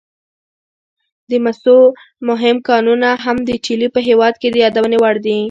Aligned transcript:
د 1.29 1.31
مسو 1.43 1.77
مهم 2.29 2.57
کانونه 2.69 3.09
هم 3.23 3.37
د 3.49 3.49
چیلي 3.65 3.87
په 3.95 3.99
هېواد 4.07 4.33
کې 4.41 4.47
د 4.51 4.55
یادونې 4.63 4.97
وړ 4.99 5.15
دي. 5.25 5.37